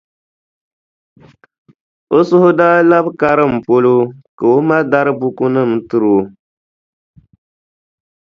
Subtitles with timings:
[2.17, 3.95] O suhu daa labi karim polo
[4.37, 6.19] ka o ma dari bukunima n-tiri o.